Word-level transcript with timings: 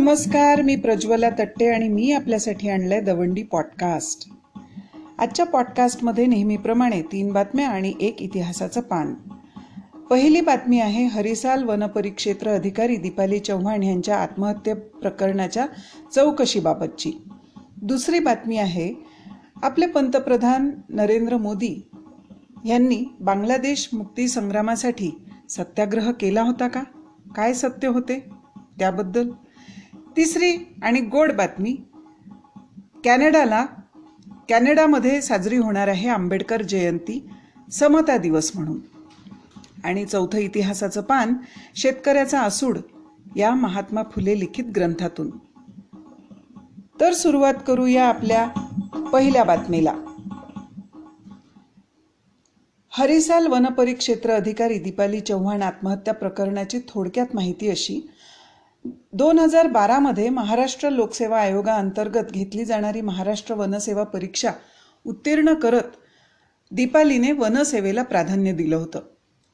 नमस्कार 0.00 0.62
मी 0.62 0.76
प्रज्वला 0.76 1.30
तट्टे 1.30 1.74
आणि 1.74 1.88
मी 1.88 2.12
आपल्यासाठी 2.12 2.68
आणलंय 2.68 3.00
दवंडी 3.00 3.42
पॉडकास्ट. 3.42 4.28
आजच्या 5.18 5.46
पॉडकास्टमध्ये 5.46 6.26
नेहमीप्रमाणे 6.26 7.02
तीन 7.02 7.32
बातम्या 7.32 7.68
आणि 7.68 7.92
एक 8.00 8.22
इतिहासाचं 8.22 8.80
पान. 8.80 9.14
पहिली 10.10 10.40
बातमी 10.40 10.80
आहे 10.80 11.06
हरिसाल 11.06 11.64
वनपरिक्षेत्र 11.64 12.50
अधिकारी 12.50 12.96
दीपाली 12.96 13.38
चव्हाण 13.38 13.82
यांच्या 13.82 14.16
आत्महत्ये 14.16 14.74
प्रकरणाच्या 14.74 15.66
चौकशीबाबतची. 16.14 17.12
दुसरी 17.82 18.18
बातमी 18.18 18.56
आहे 18.56 18.94
आपले 19.62 19.86
पंतप्रधान 19.86 20.70
नरेंद्र 20.88 21.36
मोदी 21.36 21.88
यांनी 22.64 23.04
बांगलादेश 23.20 23.88
मुक्ती 23.92 24.28
संग्रामासाठी 24.28 25.22
सत्याग्रह 25.50 26.10
केला 26.10 26.42
होता 26.42 26.68
का? 26.68 26.82
काय 27.36 27.52
सत्य 27.52 27.88
होते? 27.88 28.24
त्याबद्दल 28.78 29.30
तिसरी 30.16 30.74
आणि 30.82 31.00
गोड 31.00 31.32
बातमी. 31.32 31.76
कॅनडाला 33.04 33.66
कॅनडामध्ये 34.48 35.22
साजरी 35.22 35.56
होणार 35.56 35.88
आहे 35.88 36.08
आंबेडकर 36.08 36.62
जयंती 36.62 37.30
समता 37.72 38.16
दिवस 38.16 38.52
म्हणून. 38.54 38.80
आणि 39.84 40.04
चौथं 40.04 40.38
इतिहासाचं 40.38 41.00
पान 41.00 41.34
शेतकऱ्याचा 41.76 42.40
आसूड 42.40 42.78
या 43.36 43.54
महात्मा 43.54 44.02
फुले 44.02 44.40
लिखित 44.40 44.64
ग्रंथातून. 44.76 45.30
तर 47.00 47.12
सुरुवात 47.12 47.54
करूया 47.66 48.04
आपल्या 48.04 48.48
पहिल्या 49.12 49.44
बातमीला. 49.44 49.94
हरिसाल 52.92 53.46
वनपरिक्षेत्र 53.46 54.30
अधिकारी 54.30 54.78
दीपाली 54.78 55.20
चव्हाण 55.20 55.62
आत्महत्या 55.62 56.14
प्रकरणाची 56.14 56.78
थोडक्यात 56.88 57.26
माहिती 57.34 57.70
अशी 57.70 58.10
दोन 58.84 59.38
हजार 59.38 59.66
बारामध्ये 59.66 60.28
महाराष्ट्र 60.28 60.90
लोकसेवा 60.90 61.40
आयोगाअंतर्गत 61.40 62.30
घेतली 62.32 62.64
जाणारी 62.64 63.00
महाराष्ट्र 63.00 63.54
वनसेवा 63.54 64.04
परीक्षा 64.04 64.50
उत्तीर्ण 65.06 65.54
करत 65.54 65.96
दीपालीने 66.72 67.32
वनसेवेला 67.32 68.02
प्राधान्य 68.02 68.52
दिलं 68.52 68.76
होतं. 68.76 69.00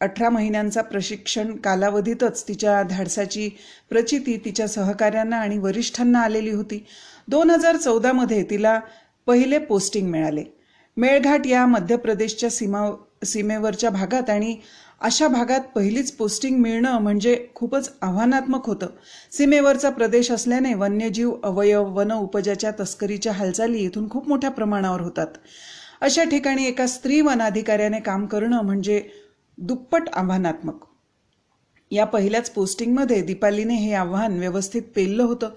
अठरा 0.00 0.28
महिन्यांचा 0.30 0.82
प्रशिक्षण 0.82 1.54
कालावधीतच 1.56 2.48
तिच्या 2.48 2.82
धाडसाची 2.82 3.48
प्रचिती 3.90 4.36
तिच्या 4.44 4.68
सहकाऱ्यांना 4.68 5.36
आणि 5.36 5.58
वरिष्ठांना 5.58 6.20
आलेली 6.20 6.50
होती. 6.50 6.84
दोन 7.28 7.50
हजार 7.50 7.76
चौदामध्ये 7.76 8.42
तिला 8.50 8.80
पहिले 9.26 9.58
पोस्टिंग 9.58 10.10
मिळाले. 10.10 10.44
मेळघाट 10.96 11.46
या 11.46 11.66
मध्य 11.66 11.96
प्रदेशच्या 11.96 12.50
सीमा 12.50 12.90
सीमेवरच्या 13.24 13.90
भागात 13.90 14.30
आणि 14.30 14.56
अशा 15.00 15.28
भागात 15.28 15.60
पहिलीच 15.74 16.12
पोस्टिंग 16.12 16.60
मिळणं 16.60 16.98
म्हणजे 16.98 17.46
खूपच 17.54 17.92
आव्हानात्मक 18.02 18.66
होतं. 18.66 18.86
सीमेवरचा 19.32 19.90
प्रदेश 19.90 20.30
असल्याने 20.30 20.74
वन्यजीव 20.74 21.34
अवयव 21.44 21.92
वन 21.94 22.12
उपजाच्या 22.12 22.70
तस्करीच्या 22.80 23.32
हालचाली 23.32 23.78
इथून 23.78 24.10
खूप 24.10 24.28
मोठ्या 24.28 24.50
प्रमाणावर 24.50 25.00
होतात. 25.00 25.26
अशा 26.00 26.24
ठिकाणी 26.24 26.64
एका 26.64 26.86
स्त्री 26.86 27.20
वनाधिकाऱ्याने 27.20 28.00
काम 28.00 28.26
करणं 28.26 28.60
म्हणजे 28.60 29.02
दुप्पट 29.58 30.02
आव्हानात्मक. 30.12 30.84
या 31.90 32.04
पहिल्याच 32.04 32.50
पोस्टिंगमध्ये 32.50 33.22
दीपालीने 33.22 33.74
हे 33.74 33.92
आव्हान 33.92 34.38
व्यवस्थित 34.38 34.82
पेललं 34.96 35.22
होतं. 35.22 35.50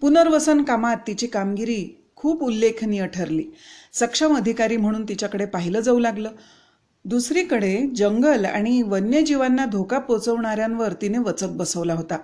पुनर्वसन 0.00 0.62
कामात 0.62 0.96
तिची 1.06 1.26
कामगिरी 1.26 2.08
खूप 2.16 2.42
उल्लेखनीय 2.42 3.06
ठरली. 3.06 3.44
सक्षम 3.92 4.36
अधिकारी 4.36 4.76
म्हणून 4.76 5.04
तिच्याकडे 5.04 5.44
पाहिलं 5.44 5.80
जाऊ 5.80 5.98
लागलं. 5.98 6.30
दुसरीकडे 7.04 7.86
जंगल 7.96 8.44
आणि 8.44 8.82
वन्यजीवांना 8.82 9.64
धोका 9.64 9.98
पोचवणाऱ्यांवर 9.98 10.92
तिने 10.92 11.18
वचक 11.18 11.46
बसवला 11.46 11.94
होता. 11.94 12.18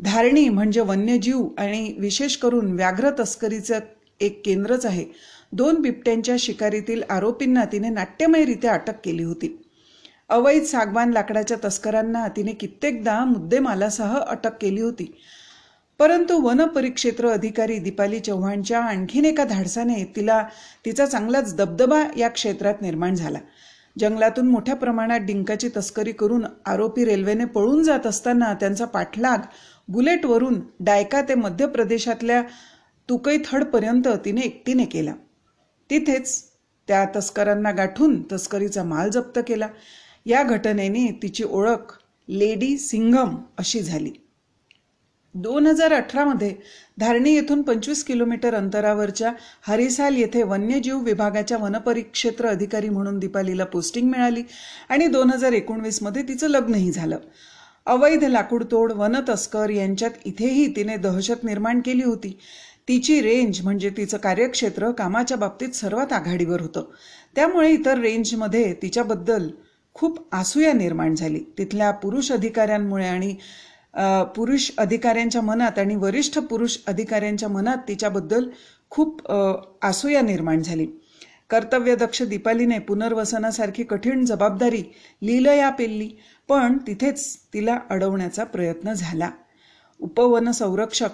धारणी 0.00 0.48
म्हणजे 0.48 0.80
वन्यजीव 0.80 1.48
आणि 1.58 1.94
विशेष 1.98 2.36
करून 2.36 2.72
व्याघ्र 2.72 3.10
तस्करीचं 3.20 3.78
एक 4.20 4.42
केंद्रच 4.44 4.86
आहे. 4.86 5.04
दोन 5.52 5.74
बिबट्यांच्या 5.74 6.36
शिकारीतील 6.38 7.02
आरोपींना 7.10 7.64
तिने 7.64 7.88
नाट्यमयरित्या 7.88 8.72
अटक 8.72 8.94
केली 9.04 9.22
होती. 9.22 9.62
अवैध 10.28 10.62
सागवान 10.62 11.10
लाकडाच्या 11.10 11.56
तस्करांना 11.64 12.28
तिने 12.28 12.52
कित्येकदा 12.52 13.24
मुद्देमालासह 13.24 14.18
अटक 14.18 14.50
केली 14.60 14.80
होती. 14.80 15.12
परंतु 15.98 16.36
वनपरिक्षेत्र 16.36 17.28
अधिकारी 17.28 17.78
दीपाली 17.78 18.18
चव्हाणच्या 18.18 18.80
आणखीन 18.80 19.24
एका 19.24 19.44
धाडसाने 19.44 20.12
तिला 20.16 20.44
तिचा 20.84 21.06
चांगलाच 21.06 21.56
दबदबा 21.56 22.04
या 22.16 22.28
क्षेत्रात 22.28 22.74
निर्माण 22.82 23.14
झाला. 23.14 23.38
जंगलातून 23.98 24.46
मोठ्या 24.46 24.76
प्रमाणात 24.76 25.20
डिंकाची 25.20 25.68
तस्करी 25.76 26.12
करून 26.12 26.44
आरोपी 26.66 27.04
रेल्वेने 27.04 27.44
पळून 27.44 27.82
जात 27.82 28.06
असताना 28.06 28.54
त्यांचा 28.54 28.84
पाठलाग 28.84 29.38
बुलेटवरून 29.88 30.60
डायका 30.80 31.22
ते 31.22 31.34
मध्य 31.34 31.66
प्रदेशातल्या 31.66 32.42
तुकईथडपर्यंत 33.08 34.08
तिने 34.24 34.40
एकटीने 34.40 34.84
केला. 34.84 35.12
तिथेच 35.90 36.44
त्या 36.88 37.04
तस्करांना 37.16 37.70
गाठून 37.70 38.22
तस्करीचा 38.32 38.82
माल 38.82 39.10
जप्त 39.10 39.38
केला. 39.46 39.68
या 40.26 40.42
घटनेने 40.42 41.18
तिची 41.22 41.44
ओळख 41.44 41.98
लेडी 42.28 42.78
सिंघम 42.78 43.36
अशी 43.58 43.80
झाली. 43.80 44.12
दोन 45.42 45.66
हजार 45.66 45.92
अठरामध्ये 45.92 46.52
धारणी 46.98 47.34
येथून 47.34 47.62
पंचवीस 47.62 48.02
किलोमीटर 48.04 48.54
अंतरावरच्या 48.54 49.32
हरिसाल 49.62 50.16
येथे 50.16 50.42
वन्यजीव 50.42 50.98
विभागाच्या 50.98 51.58
वनपरिक्षेत्र 51.58 52.48
अधिकारी 52.48 52.88
म्हणून 52.88 53.18
दीपालीला 53.18 53.64
पोस्टिंग 53.64 54.08
मिळाली 54.10 54.42
आणि 54.88 55.06
दोन 55.06 55.30
हजार 55.30 55.52
एकोणवीसमध्ये 55.52 56.22
तिचं 56.22 56.48
लग्नही 56.48 56.92
झालं. 56.92 57.18
अवैध 57.86 58.24
लाकूडतोड 58.24 58.92
वनतस्कर 58.92 59.70
यांच्यात 59.70 60.10
इथेही 60.24 60.66
तिने 60.76 60.96
दहशत 60.96 61.44
निर्माण 61.44 61.80
केली 61.80 62.02
होती. 62.02 62.36
तिची 62.88 63.20
रेंज 63.20 63.60
म्हणजे 63.64 63.90
तिचं 63.90 64.16
कार्यक्षेत्र 64.16 64.90
कामाच्या 64.90 65.36
बाबतीत 65.36 65.76
सर्वात 65.76 66.12
आघाडीवर 66.12 66.60
होतं. 66.60 66.84
त्यामुळे 67.36 67.70
इतर 67.70 67.98
रेंजमध्ये 67.98 68.72
तिच्याबद्दल 68.82 69.48
खूप 69.94 70.26
आसूया 70.32 70.72
निर्माण 70.72 71.14
झाली. 71.14 71.40
तिथल्या 71.58 71.90
पुरुष 71.90 72.32
अधिकाऱ्यांमुळे 72.32 73.06
आणि 73.06 73.34
पुरुष 74.36 74.70
अधिकाऱ्यांच्या 74.78 75.42
मनात 75.42 75.78
आणि 75.78 75.96
वरिष्ठ 75.96 76.38
पुरुष 76.40 76.76
अधिकाऱ्यांच्या 76.86 77.48
मनात 77.48 77.78
तिच्याबद्दल 77.88 78.48
खूप 78.90 79.30
आसूया 79.30 80.20
निर्माण 80.22 80.62
झाली. 80.62 80.86
कर्तव्यदक्ष 81.50 82.22
दीपालीने 82.22 82.78
पुनर्वसनासारखी 82.78 83.82
कठीण 83.84 84.24
जबाबदारी 84.24 84.82
लीलया 85.22 85.68
पेलली 85.70 86.08
पण 86.48 86.76
तिथेच 86.86 87.36
तिला 87.54 87.78
अडवण्याचा 87.90 88.44
प्रयत्न 88.44 88.92
झाला. 88.92 89.30
उपवन 90.00 90.50
संरक्षक 90.50 91.10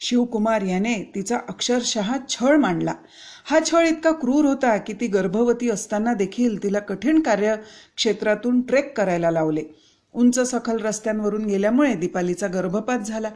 शिवकुमार 0.00 0.62
याने 0.62 0.94
तिचा 1.14 1.38
अक्षरशः 1.48 2.12
छळ 2.28 2.56
मांडला. 2.56 2.94
हा 3.44 3.58
छळ 3.66 3.86
इतका 3.86 4.10
क्रूर 4.12 4.44
होता 4.44 4.76
की 4.76 4.92
ती 4.92 5.06
गर्भवती 5.06 5.70
असताना 5.70 6.14
देखील 6.14 6.62
तिला 6.62 6.78
कठीण 6.78 7.20
कार्यक्षेत्रातून 7.20 8.60
ट्रेक 8.60 8.96
करायला 8.96 9.30
लावले. 9.30 9.62
उंच 10.16 10.38
सखल 10.40 10.78
रस्त्यांवरून 10.80 11.44
गेल्यामुळे 11.44 11.94
दीपालीचा 11.94 12.46
गर्भपात 12.46 12.98
झाला. 12.98 13.30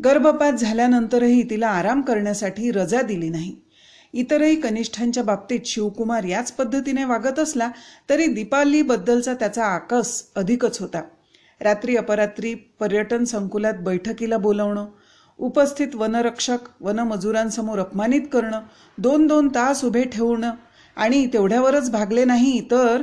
गर्भपात 0.00 0.52
झाल्यानंतरही 0.52 1.42
तिला 1.50 1.68
आराम 1.68 2.00
करण्यासाठी 2.00 2.70
रजा 2.70 3.02
दिली 3.02 3.28
नाही. 3.28 3.54
इतरही 4.14 4.60
कनिष्ठांच्या 4.60 5.22
बाबतीत 5.22 5.60
शिवकुमार 5.64 6.24
याच 6.24 6.52
पद्धतीने 6.52 7.04
वागत 7.04 7.38
असला 7.38 7.70
तरी 8.10 8.26
दीपालीबद्दलचा 8.26 9.34
त्याचा 9.34 9.64
आकस 9.64 10.22
अधिकच 10.36 10.80
होता. 10.80 11.02
रात्री 11.60 11.96
अपरात्री 11.96 12.54
पर्यटन 12.54 13.24
संकुलात 13.24 13.74
बैठकीला 13.74 14.36
बोलवणं 14.36 14.86
उपस्थित 15.38 15.94
वनरक्षक 15.94 16.68
वनमजुरांसमोर 16.80 17.78
अपमानित 17.78 18.22
करणं 18.32 18.60
दोन 18.98 19.26
दोन 19.26 19.48
तास 19.48 19.84
उभे 19.84 20.04
ठेवणं 20.04 20.52
आणि 20.96 21.26
तेवढ्यावरच 21.32 21.90
भागले 21.90 22.24
नाही 22.24 22.60
तर 22.70 23.02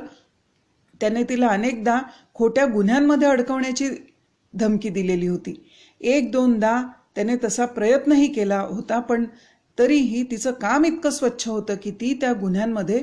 त्याने 1.01 1.23
तिला 1.23 1.47
अनेकदा 1.47 1.99
खोट्या 2.33 2.65
गुन्ह्यांमध्ये 2.65 3.27
अडकवण्याची 3.27 3.89
धमकी 4.53 4.89
दिलेली 4.89 5.27
होती. 5.27 5.53
एक 6.01 6.31
दोनदा 6.31 6.81
त्याने 7.15 7.35
तसा 7.43 7.65
प्रयत्नही 7.65 8.27
केला 8.27 8.59
होता 8.61 8.99
पण 8.99 9.25
तरीही 9.77 10.23
तिचं 10.23 10.51
काम 10.51 10.85
इतकं 10.85 11.09
स्वच्छ 11.09 11.47
होतं 11.47 11.75
की 11.83 11.91
ती 11.91 12.13
त्या 12.21 12.33
गुन्ह्यांमध्ये 12.33 13.01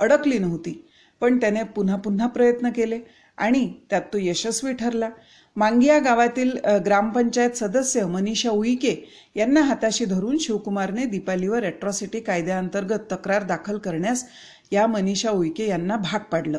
अडकली 0.00 0.38
नव्हती. 0.38 0.82
पण 1.20 1.38
त्याने 1.40 1.62
पुन्हा 1.64 1.96
पुन्हा 1.96 2.26
प्रयत्न 2.26 2.70
केले 2.70 2.98
आणि 3.38 3.68
त्यात 3.90 4.02
तो 4.12 4.18
यशस्वी 4.20 4.72
ठरला. 4.72 5.08
मांगिया 5.56 5.98
गावातील 5.98 6.50
ग्रामपंचायत 6.84 7.50
सदस्य 7.56 8.04
मनीषा 8.06 8.50
उईके 8.50 8.94
यांना 9.36 9.60
हाताशी 9.60 10.04
धरून 10.04 10.38
शिवकुमारने 10.38 11.04
दीपालीवर 11.04 11.64
अॅट्रॉसिटी 11.64 12.20
कायद्याअंतर्गत 12.20 13.12
तक्रार 13.12 13.42
दाखल 13.42 13.78
करण्यास 13.78 14.24
या 14.72 14.86
मनीषा 14.86 15.30
उईके 15.30 15.68
यांना 15.68 15.96
भाग 15.96 16.20
पाडलं. 16.32 16.58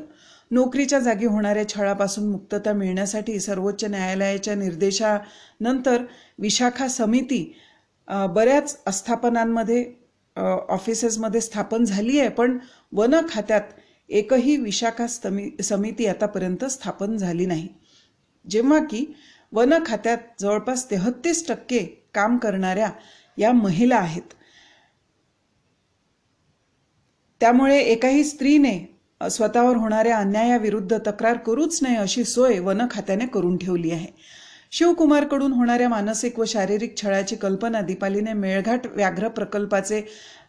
नोकरीच्या 0.51 0.99
जागी 0.99 1.25
होणाऱ्या 1.25 1.67
छळापासून 1.69 2.29
मुक्तता 2.31 2.73
मिळण्यासाठी 2.73 3.39
सर्वोच्च 3.39 3.83
न्यायालयाच्या 3.85 4.55
निर्देशानंतर 4.55 6.03
विशाखा 6.39 6.87
समिती 6.87 7.43
बऱ्याच 8.07 8.81
आस्थापनांमध्ये 8.85 9.83
ऑफिसेसमध्ये 10.69 11.41
स्थापन 11.41 11.83
झाली 11.83 12.19
आहे 12.19 12.29
पण 12.29 12.57
वन 12.91 13.15
खात्यात 13.29 13.61
एकही 14.09 14.55
विशाखा 14.57 15.07
समी 15.07 15.49
समिती 15.63 16.05
आतापर्यंत 16.07 16.65
स्थापन 16.65 17.15
झाली 17.17 17.45
नाही. 17.45 17.67
जेव्हा 18.45 18.79
की 18.79 19.05
वन 19.53 19.73
खात्यात 19.85 20.17
जवळपास 20.39 20.89
तेहत्तीस 20.91 21.47
टक्के 21.47 21.79
काम 22.13 22.37
करणाऱ्या 22.37 22.89
या 23.37 23.51
महिला 23.53 23.95
आहेत. 23.95 24.33
त्यामुळे 27.41 27.79
एकाही 27.81 28.23
स्त्रीने 28.23 28.77
स्वतःवर 29.21 29.75
होणाऱ्या 29.75 30.17
अन्यायाविरुद्ध 30.17 30.97
तक्रार 31.07 31.37
करूच 31.37 31.79
नये 31.83 31.95
अशी 31.95 32.23
सोय 32.23 32.59
वन 32.59 32.81
खात्याने 32.91 33.25
करून 33.25 33.57
ठेवली 33.57 33.91
आहे. 33.91 34.07
शिवकुमारकडून 34.71 35.51
होणाऱ्या 35.51 35.89
मानसिक 35.89 36.39
व 36.39 36.45
शारीरिक 36.45 36.97
छळाची 36.97 37.35
कल्पना 37.35 37.81
दीपालीने 37.81 38.33
मेळघाट 38.33 38.87
व्याघ्र 38.87 39.27
प्रकल्पाचे 39.27 40.01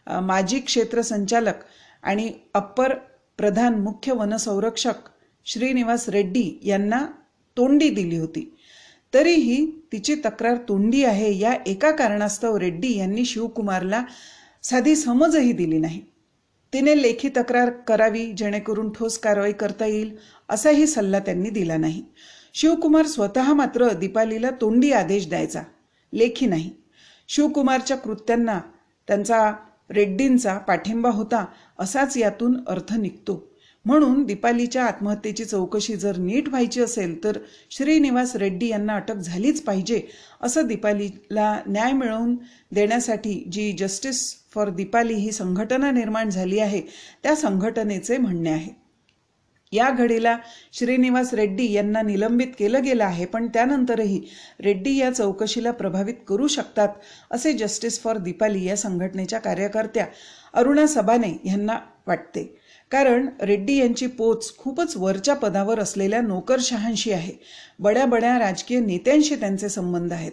माजी 0.07 0.59
क्षेत्र 0.59 1.01
संचालक 1.01 1.63
आणि 2.03 2.31
अप्पर 2.53 2.93
प्रधान 3.37 3.75
मुख्य 3.75 4.13
वनसंरक्षक 4.13 5.09
श्रीनिवास 5.45 6.09
रेड्डी 6.09 6.59
यांना 6.63 7.05
तोंडी 7.57 7.89
दिली 7.89 8.17
होती. 8.17 8.49
तरीही 9.13 9.65
तिची 9.91 10.15
तक्रार 10.15 10.57
तोंडी 10.69 11.03
आहे 11.03 11.37
या 11.39 11.53
एका 11.67 11.91
कारणास्तव 11.91 12.57
रेड्डी 12.57 12.97
यांनी 12.97 13.25
शिवकुमारला 13.25 14.03
साधी 14.63 14.95
समजही 14.95 15.51
दिली 15.51 15.77
नाही. 15.77 16.01
तिने 16.73 17.01
लेखी 17.01 17.29
तक्रार 17.29 17.69
करावी 17.69 18.31
जेणेकरून 18.31 18.91
ठोस 18.93 19.17
कारवाई 19.17 19.51
करता 19.51 19.85
येईल 19.85 20.15
असाही 20.49 20.87
सल्ला 20.87 21.19
त्यांनी 21.19 21.49
दिला 21.49 21.77
नाही. 21.77 22.03
शिवकुमार 22.53 23.05
स्वतः 23.05 23.53
मात्र 23.53 23.93
दीपालीला 23.93 24.49
तोंडी 24.61 24.91
आदेश 24.91 25.29
द्यायचा. 25.29 25.61
लेखी 26.13 26.45
नाही. 26.45 26.71
शिवकुमारच्या 27.27 27.97
कृत्यांना 27.97 28.59
त्यांचा 29.07 29.53
रेड्डींचा 29.89 30.57
पाठिंबा 30.57 31.09
होता 31.09 31.45
असाच 31.79 32.17
यातून 32.17 32.57
अर्थ 32.67 32.93
निघतो. 32.93 33.48
म्हणून 33.85 34.23
दीपालीच्या 34.23 34.83
आत्महत्येची 34.85 35.45
चौकशी 35.45 35.95
जर 35.95 36.17
नीट 36.17 36.49
व्हायची 36.49 36.81
असेल 36.81 37.23
तर 37.23 37.37
श्रीनिवास 37.69 38.35
रेड्डी 38.35 38.67
यांना 38.67 38.95
अटक 38.95 39.13
झालीच 39.13 39.61
पाहिजे 39.61 40.01
असं 40.41 40.67
दीपालीला 40.67 41.61
न्याय 41.67 41.91
मिळवून 41.91 42.35
देण्यासाठी 42.71 43.33
जी 43.51 43.71
जस्टिस 43.71 44.35
फॉर 44.53 44.69
दीपाली 44.69 45.13
ही 45.13 45.31
संघटना 45.31 45.91
निर्माण 45.91 46.29
झाली 46.29 46.59
आहे 46.59 46.81
त्या 47.23 47.35
संघटनेचे 47.35 48.17
म्हणणे 48.17 48.49
आहे. 48.49 48.71
या 49.73 49.89
घडीला 49.89 50.37
श्रीनिवास 50.73 51.33
रेड्डी 51.33 51.71
यांना 51.71 52.01
निलंबित 52.01 52.47
केलं 52.59 52.83
गेलं 52.83 53.03
आहे 53.03 53.25
पण 53.25 53.47
त्यानंतरही 53.47 54.21
रेड्डी 54.59 54.95
या 54.97 55.11
चौकशीला 55.13 55.71
प्रभावित 55.71 56.13
करू 56.27 56.47
शकतात 56.47 56.89
असे 57.31 57.53
जस्टिस 57.53 58.01
फॉर 58.01 58.17
दीपाली 58.17 58.65
या 58.65 58.77
संघटनेच्या 58.77 59.39
कार्यकर्त्या 59.39 60.05
अरुणा 60.53 60.87
सबाने 60.87 61.37
यांना 61.45 61.79
वाटते. 62.07 62.58
कारण 62.91 63.27
रेड्डी 63.41 63.75
यांची 63.77 64.07
पोच 64.07 64.55
खूपच 64.57 64.93
वरच्या 64.97 65.33
पदावर 65.35 65.79
असलेल्या 65.79 66.21
नोकरशहांशी 66.21 67.11
आहे. 67.11 67.33
बड्या 67.79 68.05
बड्या 68.05 68.37
राजकीय 68.39 68.79
नेत्यांशी 68.79 69.35
त्यांचे 69.35 69.69
संबंध 69.69 70.13
आहेत. 70.13 70.31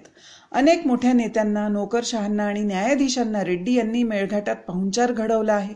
अनेक 0.53 0.87
मोठ्या 0.87 1.13
नेत्यांना 1.13 1.67
नोकरशहांना 1.69 2.45
आणि 2.45 2.61
न्यायाधीशांना 2.61 3.45
रेड्डी 3.45 3.75
यांनी 3.75 4.03
मेळघाटात 4.03 4.57
पाहुणचार 4.57 5.13
घडवला 5.13 5.53
आहे. 5.53 5.75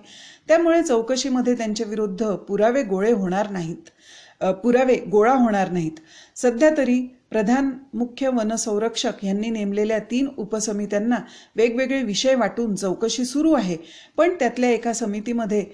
त्यामुळे 0.49 0.83
चौकशीमध्ये 0.83 1.55
त्यांच्या 1.55 1.87
विरुद्ध 1.89 2.31
पुरावे 2.49 2.83
गोळे 2.83 3.13
होणार 3.13 3.51
नाहीत. 3.51 3.91
पुरावे 4.63 4.97
गोळा 5.11 5.33
होणार 5.33 5.71
नाहीत. 5.71 5.99
सध्या 6.37 6.71
तरी 6.77 7.01
प्रधान 7.31 7.71
मुख्य 7.95 8.29
वनसंरक्षक 8.29 9.25
यांनी 9.25 9.51
नेमलेल्या 9.51 9.99
तीन 10.11 10.29
उपसमित्यांना 10.39 11.17
वेगवेगळे 11.57 12.03
विषय 12.03 12.35
वाटून 12.35 12.75
चौकशी 12.75 13.25
सुरू 13.25 13.53
आहे. 13.53 13.77
पण 14.17 14.35
त्यातल्या 14.35 14.71
एका 14.71 14.93
समितीमध्ये 14.93 15.65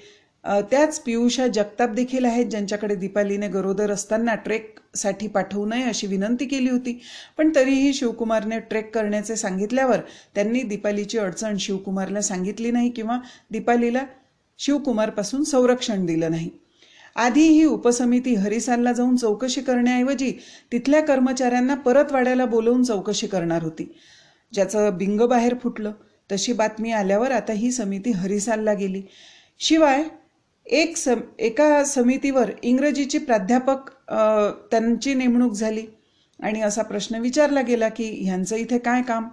त्याच 0.70 0.98
पियुषा 1.00 1.46
जगताप 1.46 1.90
देखील 1.90 2.24
आहेत 2.24 2.46
ज्यांच्याकडे 2.46 2.94
दीपालीने 2.94 3.48
गरोदर 3.48 3.90
असताना 3.90 4.34
ट्रेकसाठी 4.34 5.26
पाठवू 5.26 5.64
नये 5.66 5.84
अशी 5.84 6.06
विनंती 6.06 6.46
केली 6.46 6.68
होती. 6.70 7.00
पण 7.38 7.50
तरीही 7.54 7.92
शिवकुमारने 7.94 8.58
ट्रेक 8.60 8.94
करण्याचे 8.94 9.36
सांगितल्यावर 9.36 10.00
त्यांनी 10.34 10.62
दीपालीची 10.62 11.18
अडचण 11.18 11.56
शिवकुमारला 11.56 12.20
सांगितली 12.20 12.70
नाही 12.70 12.90
किंवा 12.90 13.18
दीपालीला 13.50 14.04
शिवकुमारपासून 14.58 15.42
संरक्षण 15.44 16.06
दिलं 16.06 16.30
नाही. 16.30 16.50
आधी 17.16 17.42
ही 17.42 17.64
उपसमिती 17.64 18.34
हरिसालला 18.34 18.92
जाऊन 18.92 19.16
चौकशी 19.16 19.60
करण्याऐवजी 19.60 20.32
तिथल्या 20.72 21.00
कर्मचाऱ्यांना 21.02 21.74
परत 21.74 22.12
वाड्याला 22.12 22.44
बोलवून 22.44 22.82
चौकशी 22.82 23.26
करणार 23.26 23.62
होती. 23.62 23.92
ज्याचं 24.52 24.96
बिंग 24.96 25.20
बाहेर 25.20 25.54
फुटलं. 25.62 25.92
तशी 26.32 26.52
बातमी 26.52 26.92
आल्यावर 26.92 27.30
आता 27.30 27.52
ही 27.52 27.70
समिती 27.72 28.10
हरिसालला 28.10 28.72
गेली. 28.72 29.02
शिवाय 29.58 30.04
एक 30.66 30.96
सम 30.96 31.20
एका 31.38 31.84
समितीवर 31.84 32.50
इंग्रजीची 32.62 33.18
प्राध्यापक 33.18 33.90
त्यांची 34.70 35.14
नेमणूक 35.14 35.52
झाली. 35.52 35.84
आणि 36.40 36.60
असा 36.60 36.82
प्रश्न 36.82 37.18
विचारला 37.20 37.60
गेला 37.62 37.88
की 37.88 38.04
ह्यांचं 38.24 38.56
इथे 38.56 38.78
काय 38.78 39.02
काम? 39.02 39.28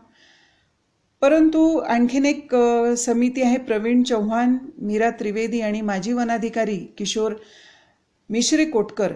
परंतु 1.21 1.77
आणखीन 1.77 2.25
एक 2.25 2.55
समिती 2.97 3.41
आहे 3.41 3.57
प्रवीण 3.57 4.03
चव्हाण 4.03 4.57
मीरा 4.77 5.09
त्रिवेदी 5.09 5.61
आणि 5.61 5.81
माजी 5.81 6.13
वनाधिकारी 6.13 6.77
किशोर 6.97 7.33
मिश्री 8.29 8.65
कोटकर. 8.65 9.13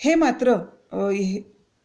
हे 0.00 0.14
मात्र 0.14 0.54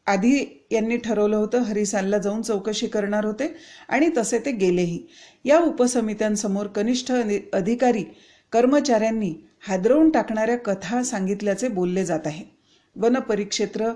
आधी 0.08 0.46
यांनी 0.72 0.98
ठरवलं 0.98 1.36
होतं 1.36 1.62
हरिसालला 1.64 2.18
जाऊन 2.18 2.42
चौकशी 2.42 2.88
करणार 2.88 3.26
होते 3.26 3.54
आणि 3.90 4.10
तसे 4.18 4.40
ते 4.40 4.52
गेलेही. 4.52 5.00
या 5.46 5.60
उपसमित्यांसमोर 5.60 6.68
कनिष्ठ 6.68 7.12
अधिकारी 7.54 8.04
कर्मचाऱ्यांनी 8.54 9.34
हादरवून 9.64 10.10
टाकणाऱ्या 10.10 10.58
कथा 10.58 11.02
सांगितल्याचे 11.04 11.68
बोलले 11.68 12.06
जात 12.06 12.26
आहे. 12.26 12.44
वनपरिक्षेत्र 12.96 13.92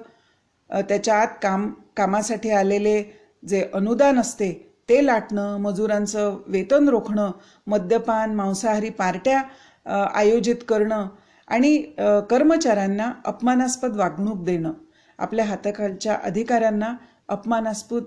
त्याच्या 0.69 1.15
आत 1.21 1.27
काम 1.41 1.69
कामासाठी 1.97 2.49
आलेले 2.49 3.01
जे 3.43 3.61
अनुदान 3.73 4.19
असते 4.19 4.51
ते 4.89 5.05
लाटणं 5.05 5.57
मजुरांचं 5.61 6.37
वेतन 6.47 6.89
रोखणं 6.89 7.31
मद्यपान 7.67 8.33
मांसाहारी 8.35 8.89
पार्ट्या 8.89 9.41
आयोजित 10.15 10.63
करणं 10.67 11.07
आणि 11.47 11.77
कर्मचाऱ्यांना 12.29 13.11
अपमानास्पद 13.25 13.95
वागणूक 13.95 14.43
देणं. 14.43 14.73
आपल्या 15.19 15.45
हाताखालच्या 15.45 16.17
अधिकाऱ्यांना 16.23 16.93
अपमानास्पद 17.27 18.03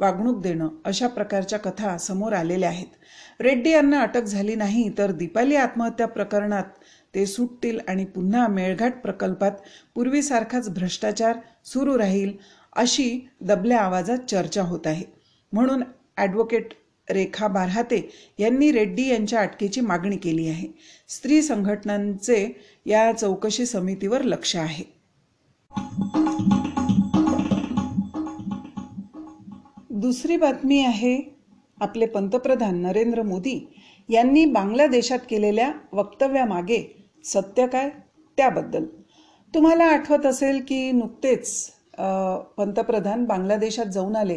वागणूक 0.00 0.40
देणं 0.42 0.68
अशा 0.84 1.06
प्रकारच्या 1.08 1.58
कथा 1.58 1.96
समोर 1.98 2.32
आलेल्या 2.32 2.68
आहेत. 2.68 2.86
रेड्डी 3.40 3.70
यांना 3.70 4.00
अटक 4.00 4.22
झाली 4.22 4.54
नाही 4.54 4.88
तर 4.98 5.10
दीपाली 5.10 5.56
आत्महत्या 5.56 6.06
प्रकरणात 6.06 6.64
ते 7.14 7.26
सुटतील 7.26 7.78
आणि 7.88 8.04
पुन्हा 8.04 8.46
मेळघाट 8.46 9.00
प्रकल्पात 9.02 9.52
पूर्वीसारखाच 9.94 10.68
भ्रष्टाचार 10.70 11.36
सुरू 11.64 11.98
राहील 11.98 12.32
अशी 12.72 13.28
दबल्या 13.40 13.80
आवाजात 13.80 14.18
चर्चा 14.28 14.62
होत 14.62 14.86
आहे. 14.86 15.04
म्हणून 15.52 15.82
ॲडव्होकेट 16.16 16.74
रेखा 17.08 17.48
बारहाते 17.48 18.08
यांनी 18.38 18.70
रेड्डी 18.72 19.08
यांच्या 19.08 19.40
अटकेची 19.40 19.80
मागणी 19.80 20.16
केली 20.16 20.48
आहे. 20.48 20.68
स्त्री 21.08 21.42
संघटनांचे 21.42 22.46
या 22.86 23.12
चौकशी 23.12 23.66
समितीवर 23.66 24.22
लक्ष 24.22 24.56
आहे. 24.56 24.84
दुसरी 30.06 30.36
बातमी 30.36 30.80
आहे 30.84 31.36
आपले 31.80 32.06
पंतप्रधान 32.06 32.78
नरेंद्र 32.78 33.22
मोदी 33.22 33.74
यांनी 34.08 34.44
बांगलादेशात 34.44 35.18
केलेल्या 35.30 35.72
वक्तव्यामागे 35.92 37.08
सत्य 37.24 37.66
काय? 37.66 37.90
त्याबद्दल. 38.36 38.84
तुम्हाला 39.54 39.84
आठवत 39.84 40.26
असेल 40.26 40.62
की 40.68 40.92
नुकतेच 40.92 41.72
पंतप्रधान 42.56 43.24
बांगलादेशात 43.24 43.86
जाऊन 43.86 44.16
आले. 44.16 44.36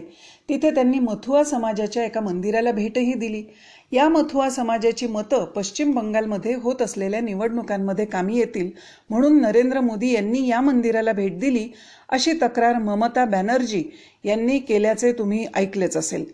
तिथे 0.49 0.71
त्यांनी 0.71 0.99
मथुआ 0.99 1.43
समाजाच्या 1.43 2.05
एका 2.05 2.21
मंदिराला 2.21 2.71
भेटही 2.71 3.13
दिली. 3.13 3.43
या 3.91 4.07
मथुआ 4.09 4.49
समाजाची 4.49 5.07
मतं 5.07 5.45
पश्चिम 5.45 5.91
बंगालमध्ये 5.91 6.53
होत 6.55 6.81
असलेल्या 6.81 7.21
निवडणुकांमध्ये 7.21 8.05
कामी 8.05 8.37
येतील 8.37 8.69
म्हणून 9.09 9.39
नरेंद्र 9.41 9.81
मोदी 9.81 10.11
यांनी 10.11 10.47
या 10.47 10.61
मंदिराला 10.61 11.11
भेट 11.11 11.39
दिली 11.39 11.67
अशी 12.09 12.33
तक्रार 12.41 12.77
ममता 12.77 13.25
बॅनर्जी 13.25 13.83
यांनी 14.23 14.59
केल्याचे 14.59 15.11
तुम्ही 15.11 15.45
ऐकलेच 15.55 15.97
असेल. 15.97 16.25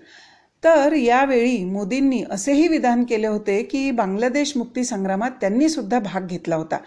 तर 0.63 0.93
यावेळी 0.93 1.63
मोदींनी 1.63 2.23
असेही 2.31 2.67
विधान 2.67 3.03
केले 3.03 3.27
होते 3.27 3.61
की 3.63 3.89
बांगलादेश 3.91 4.55
मुक्ती 4.57 4.83
संग्रामात 4.83 5.31
त्यांनी 5.41 5.69
सुद्धा 5.69 5.99
भाग 5.99 6.27
घेतला 6.27 6.55
होता 6.55 6.77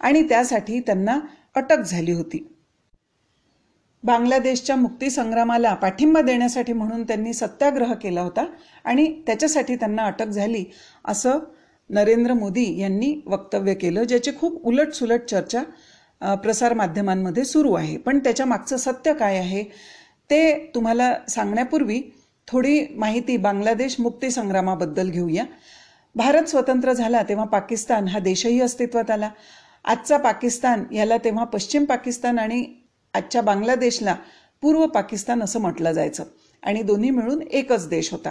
आणि 0.00 0.22
त्यासाठी 0.22 0.80
त्यांना 0.80 1.18
अटक 1.56 1.80
झाली 1.80 2.12
होती. 2.12 2.46
बांगलादेशच्या 4.04 4.76
मुक्तीसंग्रामाला 4.76 5.74
पाठिंबा 5.74 6.20
देण्यासाठी 6.20 6.72
म्हणून 6.72 7.02
त्यांनी 7.02 7.32
सत्याग्रह 7.32 7.92
केला 7.94 8.20
होता 8.20 8.44
आणि 8.84 9.06
त्याच्यासाठी 9.26 9.76
त्यांना 9.76 10.04
अटक 10.04 10.28
झाली 10.28 10.64
असं 11.04 11.38
नरेंद्र 11.90 12.34
मोदी 12.34 12.64
यांनी 12.80 13.14
वक्तव्य 13.26 13.74
केलं 13.74 14.04
ज्याची 14.04 14.30
खूप 14.40 14.66
उलटसुलट 14.66 15.24
चर्चा 15.24 15.62
प्रसारमाध्यमांमध्ये 16.34 17.44
सुरू 17.44 17.72
आहे. 17.74 17.96
पण 17.96 18.18
त्याच्या 18.18 18.46
मागचं 18.46 18.76
सत्य 18.76 19.12
काय 19.14 19.38
आहे 19.38 19.62
ते 20.30 20.70
तुम्हाला 20.74 21.14
सांगण्यापूर्वी 21.28 22.00
थोडी 22.48 22.80
माहिती 22.96 23.36
बांगलादेश 23.36 23.96
मुक्तीसंग्रामाबद्दल 24.00 25.10
घेऊया. 25.10 25.44
भारत 26.14 26.48
स्वतंत्र 26.48 26.92
झाला 26.92 27.22
तेव्हा 27.28 27.44
पाकिस्तान 27.46 28.08
हा 28.08 28.18
देशही 28.18 28.60
अस्तित्वात 28.60 29.10
आला. 29.10 29.30
आजचा 29.84 30.16
पाकिस्तान 30.18 30.84
याला 30.92 31.16
तेव्हा 31.24 31.44
पश्चिम 31.44 31.84
पाकिस्तान 31.84 32.38
आणि 32.38 32.64
आजच्या 33.18 33.42
बांगलादेशला 33.42 34.16
पूर्व 34.62 34.86
पाकिस्तान 34.86 35.42
असं 35.42 35.60
म्हटलं 35.60 35.92
जायचं. 35.92 36.24
आणि 36.62 36.82
दोन्ही 36.82 37.10
मिळून 37.10 37.42
एकच 37.42 37.88
देश 37.88 38.12
होता. 38.12 38.30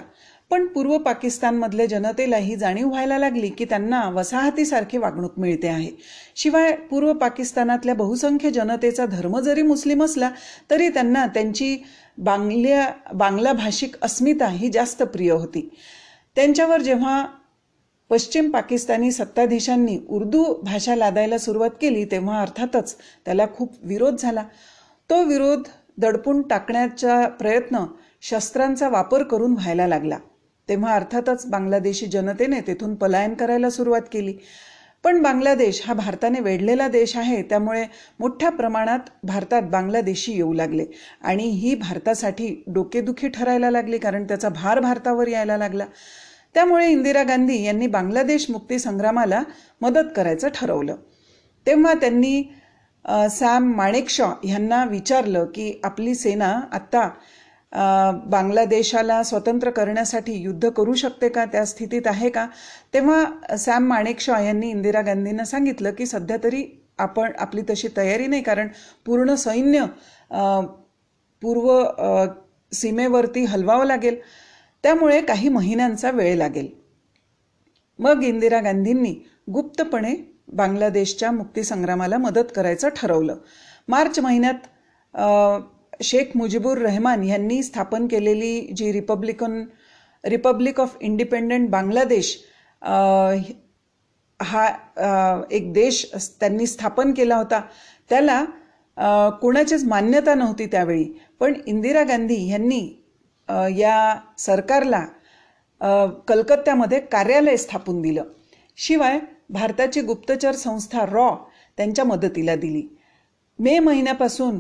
पण 0.50 0.65
पूर्व 0.65 0.98
पाकिस्तानमधल्या 0.98 1.86
जनतेला 1.86 2.38
ही 2.38 2.56
जाणीव 2.56 2.88
व्हायला 2.88 3.17
लागली 3.17 3.50
की 3.50 3.65
त्यांना 3.65 4.10
वसाहतीसारखी 4.10 4.98
वागणूक 4.98 5.39
मिळते 5.39 5.67
आहे. 5.67 5.91
शिवाय 6.36 6.75
पूर्व 6.75 7.13
पाकिस्तानातल्या 7.13 7.96
बहुसंख्य 7.96 8.50
जनतेचा 8.50 9.06
धर्म 9.06 9.39
जरी 9.39 9.62
मुस्लिम 9.62 10.03
असला 10.03 10.32
तरी 10.72 10.89
त्यांना 10.89 11.27
त्यांची 11.27 11.77
बांगल्या 12.17 12.91
बांगला 13.13 13.53
भाषिक 13.53 13.96
अस्मिता 14.01 14.48
ही 14.48 14.70
जास्त 14.70 15.03
प्रिय 15.03 15.32
होती. 15.32 15.70
त्यांच्यावर 16.36 16.82
जेव्हा 16.82 17.25
पश्चिम 18.10 18.50
पाकिस्तानी 18.50 19.12
सत्ताधीशांनी 19.12 20.00
उर्दू 20.10 20.62
भाषा 20.63 20.96
लादायला 20.96 21.38
सुरुवात 21.38 21.70
केली 21.82 22.06
तेव्हा 22.06 22.41
अर्थातच 22.41 22.96
त्याला 23.25 23.46
खूप 23.58 23.74
विरोध 23.84 24.15
झाला. 24.20 24.44
तो 25.10 25.24
विरोध 25.24 25.68
दडपून 25.98 26.42
टाकण्याचा 26.42 27.28
प्रयत्न 27.28 27.78
शस्त्रांचा 28.22 28.90
वापर 28.90 29.24
करून 29.24 29.52
व्हायला 29.52 29.88
लागला. 29.88 30.18
तेव्हा 30.70 30.96
अर्थातच 30.96 31.46
बांगलादेशी 31.46 32.06
जनतेने 32.06 32.60
तेथून 32.62 32.96
पलायन 32.96 33.34
करायला 33.34 33.70
सुरुवात 33.70 34.02
केली. 34.12 34.34
पण 35.04 35.22
बांगलादेश 35.22 35.82
हा 35.86 35.94
भारताने 35.94 36.40
वेढलेला 36.40 36.88
देश 36.88 37.18
आहे 37.18 37.42
त्यामुळे 37.42 37.86
मोठ्या 38.20 38.50
प्रमाणात 38.50 39.00
भारतात 39.24 39.62
बांगलादेशी 39.62 40.32
येऊ 40.32 40.54
लागले 40.54 40.86
आणि 41.22 41.44
ही 41.44 41.76
भारतासाठी 41.76 42.64
डोकेदुखी 42.68 43.28
ठरायला 43.28 43.72
लागली 43.72 43.98
कारण 43.98 44.24
त्याचा 44.24 44.50
भार 44.50 44.80
भारतावर 44.80 45.28
यायला 45.28 45.58
लागला. 45.58 45.86
त्यामुळे 46.54 46.92
इंदिरा 46.92 47.24
गांधी 47.24 47.64
यांनी 47.64 47.88
बांगलादेश 47.88 48.50
मुक्ती 48.50 48.80
संग्रामाला 48.80 49.44
मदत 49.82 50.12
करायचं 50.16 50.48
ठरवलं. 50.56 50.96
तेव्हा 51.68 51.94
त्यांनी 51.94 52.44
सॅम 53.08 53.72
माणेकशॉ 53.76 54.28
ह्यांना 54.44 54.84
विचारलं 54.86 55.46
की 55.56 55.74
आपली 55.84 56.16
सेना 56.16 56.60
आत्ता 56.74 57.10
बांगलादेशाला 58.30 59.22
स्वतंत्र 59.24 59.70
करण्यासाठी 59.70 60.34
युद्ध 60.34 60.70
करू 60.70 60.94
शकते 60.94 61.30
का? 61.30 61.46
त्या 61.46 61.66
स्थितीत 61.66 62.08
आहे 62.08 62.30
का? 62.30 62.46
तेव्हा 62.94 63.56
सॅम 63.58 63.88
माणेकशॉ 63.88 64.40
यांनी 64.44 64.70
इंदिरा 64.70 65.02
गांधींना 65.02 65.46
सांगितलं 65.46 65.92
की 65.94 66.06
सध्या 66.06 66.38
तरी 66.44 66.64
आपण 67.00 67.32
आपली 67.40 67.62
तशी 67.70 67.88
तयारी 67.98 68.28
नाही 68.28 68.42
कारण 68.44 68.68
पूर्ण 69.06 69.36
सैन्य 69.36 69.86
पूर्व 71.44 71.70
सीमेवरती 72.72 73.44
हलवावं 73.46 73.86
लागेल. 73.86 74.20
त्यामुळे 74.84 75.22
काही 75.22 75.50
महिन्यांचा 75.50 76.12
वेळ 76.12 76.36
लागेल. 76.38 76.68
मग 78.00 78.24
इंदिरा 78.24 78.60
गांधींनी 78.62 79.14
गुप्तपणे 79.54 80.14
बांगलादेशच्या 80.48 81.32
मुक्तीसंग्रामाला 81.32 82.18
मदत 82.18 82.51
करायचं 82.56 82.89
ठरवलं. 82.96 83.36
मार्च 83.88 84.20
महिन्यात 84.20 86.04
शेख 86.04 86.36
मुजिबुर 86.36 86.77
रहमान 86.77 87.24
यांनी 87.24 87.62
स्थापन 87.63 88.08
केलेली 88.08 88.60
जी 88.77 88.92
republican 88.92 89.63
republic 90.24 90.80
of 90.80 90.98
independent 91.01 91.70
Bangladesh 91.70 92.38
हा 94.39 95.44
एक 95.51 95.72
देश 95.74 96.06
त्यांनी 96.39 96.66
स्थापन 96.68 97.13
केला 97.13 97.36
होता. 97.36 97.62
त्याला 98.10 98.44
कोणाचीच 99.42 99.84
मान्यता 99.84 100.34
नव्हती 100.36 100.66
त्यावेळी. 100.66 101.06
पण 101.39 101.54
इंदिरा 101.68 102.04
गांधी 102.04 102.48
यांनी 102.50 102.82
या 103.77 104.16
सरकारला 104.38 105.06
कलकत्त्यामध्ये 106.27 107.00
कार्यालय 107.01 107.56
स्थापून 107.58 108.01
दिलं. 108.01 108.24
शिवाय 108.77 109.20
भारताची 109.50 110.01
गुप्तचर 110.01 110.51
संस्था 110.51 111.06
रॉ 111.06 111.30
त्यांच्या 111.77 112.06
मदतीला 112.06 112.56
दिली. 112.56 112.88
मे 113.60 113.77
महिन्यापासून 113.80 114.60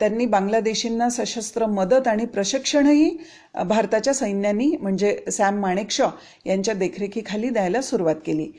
त्यांनी 0.00 0.26
बांगलादेशींना 0.26 1.08
सशस्त्र 1.08 1.66
मदत 1.66 2.08
आणि 2.08 2.24
प्रशिक्षणही 2.26 3.16
भारताच्या 3.66 4.14
सैन्यांनी 4.14 4.70
म्हणजे 4.80 5.18
सॅम 5.32 5.60
माणेकशॉ 5.60 6.08
यांच्या 6.46 6.74
देखरेखीखाली 6.74 7.48
द्यायला 7.48 7.80
सुरुवात 7.82 8.16
केली. 8.26 8.50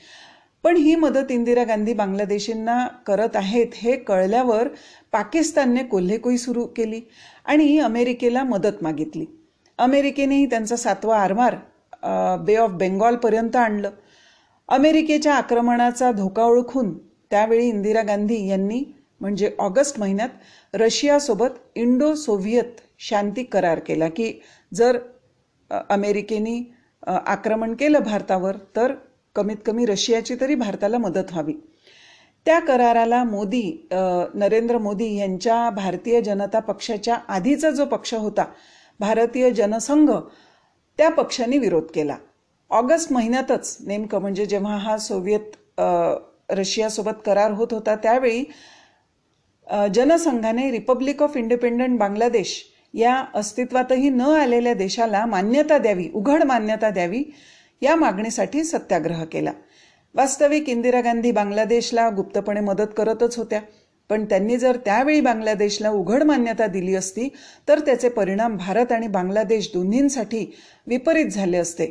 पण 0.64 0.78
ही 0.78 0.96
मदत 0.96 1.32
इंदिरा 1.32 1.64
गांधी 1.64 1.94
बांगलादेशींना 1.94 2.88
करत 3.08 3.36
आहेत 3.36 3.76
हे 3.76 3.96
कळल्यावर 3.98 4.68
पाकिस्तानने 5.12 5.84
कोल्हेकोई 5.84 6.38
सुरू 6.38 6.66
केली 6.68 7.02
आणि 7.46 7.78
अमेरिकेला 7.80 8.44
मदत 8.44 8.84
मागितली. 8.84 9.26
अमेरिकेनेही 9.80 10.46
त्यांचा 10.46 10.76
सातवा 10.76 11.18
आरमार 11.18 11.56
बे 12.46 12.56
ऑफ 12.56 12.72
बेंगॉलपर्यंत 12.72 13.56
आणलं. 13.56 13.90
अमेरिकेच्या 14.70 15.34
आक्रमणाचा 15.34 16.12
धोका 16.12 16.44
ओळखून 16.44 16.98
त्यावेळी 17.32 17.68
इंदिरा 17.68 18.02
गांधी 18.02 18.48
यांनी 18.48 18.84
म्हणजे 19.22 19.52
ऑगस्ट 19.60 20.00
महिन्यात 20.00 20.76
रशियासोबत 20.76 21.50
इंडो 21.76 22.14
सोव्हिएत 22.16 22.82
शांती 23.00 23.44
करार 23.44 23.80
केला 23.80 24.08
की 24.08 24.32
जर 24.72 24.98
अमेरिकेने 25.90 26.60
आक्रमण 27.08 27.74
केलं 27.74 28.00
भारतावर 28.00 28.56
तर 28.76 28.94
कमीत 29.36 29.58
कमी 29.66 29.86
रशियाची 29.86 30.36
तरी 30.42 30.56
भारताला 30.56 30.98
मदत 30.98 31.32
व्हावी. 31.32 31.54
त्या 32.46 32.60
कराराला 32.60 33.24
मोदी 33.24 33.88
नरेंद्र 33.92 34.78
मोदी 34.78 35.16
यांच्या 35.16 35.70
भारतीय 35.70 36.22
जनता 36.22 36.60
पक्षाच्या 36.60 37.16
आधीचा 37.28 37.70
जो 37.72 37.86
पक्ष 37.86 38.14
होता 38.14 38.46
भारतीय 39.00 39.50
जनसंघ 39.52 40.12
त्या 41.00 41.10
पक्षाने 41.10 41.58
विरोध 41.58 41.92
केला. 41.96 42.16
ऑगस्ट 42.72 43.12
महिन्यातच 43.12 43.78
नेमकं 43.86 44.22
म्हणजे 44.22 44.46
जेव्हा 44.46 44.76
हा 44.78 44.98
सोव्हिएत 44.98 45.80
रशियासोबत 46.50 47.22
करार 47.26 47.52
होत 47.52 47.68
होता 47.72 47.96
त्यावेळी 47.96 48.44
जनसंघाने 49.96 50.70
रिपब्लिक 50.72 51.22
ऑफ 51.24 51.38
इंडिपेंडंट 51.38 51.98
बांगलादेश 52.00 52.64
या 52.94 53.16
अस्तित्वातही 53.36 54.10
न 54.10 54.22
आलेल्या 54.22 54.74
देशाला 54.74 55.26
मान्यता 55.26 55.78
द्यावी 55.78 56.08
उघड 56.14 56.44
मान्यता 56.44 56.90
द्यावी 56.90 57.24
या 57.82 57.96
मागणीसाठी 57.96 58.64
सत्याग्रह 58.64 59.24
केला. 59.24 59.52
वास्तविक 60.16 60.70
इंदिरा 60.70 61.02
गांधी 61.02 61.32
बांगलादेशला 61.32 62.10
गुप्तपणे 62.10 62.60
मदत 62.60 62.94
करतच 62.98 63.38
होत्या. 63.38 63.62
पण 64.10 64.26
त्यांनी 64.26 64.58
जर 64.58 64.78
त्यावेळी 64.86 65.22
बांगलादेशला 65.22 65.90
उघड 65.90 66.24
मान्यता 66.24 66.66
दिली 66.68 66.96
असती 66.96 67.28
तर 67.70 67.80
त्याचे 67.80 68.10
परिणाम 68.10 68.56
भारत 68.58 68.92
आणि 68.92 69.08
बांगलादेश 69.08 69.70
दोन्हींसाठी 69.74 70.46
विपरीत 70.88 71.26
झाले 71.26 71.58
असते. 71.58 71.86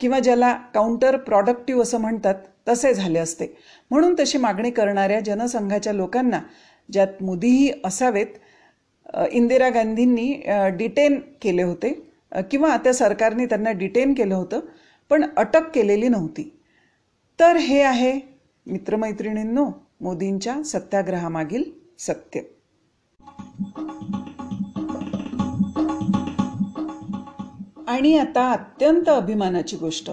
किंवा 0.00 0.18
ज्याला 0.18 0.52
काउंटर 0.74 1.16
प्रॉडक्टिव्ह 1.16 1.82
असं 1.82 1.98
म्हणतात 2.00 2.34
तसे 2.68 2.92
झाले 2.94 3.18
असते. 3.18 3.46
म्हणून 3.90 4.14
तशी 4.18 4.38
मागणी 4.38 4.70
करणाऱ्या 4.70 5.20
जनसंघाच्या 5.20 5.92
लोकांना 5.92 6.40
ज्यात 6.88 7.22
मोदीही 7.22 7.70
असावेत 7.84 8.26
इंदिरा 9.32 9.68
गांधींनी 9.68 10.32
डिटेन 10.76 11.18
केले 11.42 11.62
होते. 11.62 11.92
किंवा 12.50 12.76
त्या 12.76 12.92
सरकारने 12.94 13.46
त्यांना 13.46 13.70
डिटेन 13.72 14.14
केलं 14.14 14.34
होतं 14.34 14.60
पण 15.10 15.24
अटक 15.36 15.70
केलेली 15.74 16.08
नव्हती. 16.08 16.50
तर 17.38 17.56
हे 17.56 17.80
आहे 17.82 18.18
मित्रमैत्रिणींनो 18.66 19.66
मोदींच्या 20.00 20.62
सत्याग्रहामागील 20.62 21.64
सत्य. 21.98 22.40
आणि 27.90 28.18
आता 28.18 28.50
अत्यंत 28.52 29.08
अभिमानाची 29.08 29.76
गोष्ट. 29.76 30.10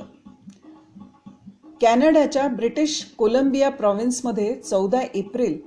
कॅनडाच्या 1.81 2.47
ब्रिटिश 2.47 3.03
कोलंबिया 3.17 3.69
प्रॉव्हिन्समध्ये 3.69 4.53
चौदा 4.55 5.01
एप्रिल 5.15 5.57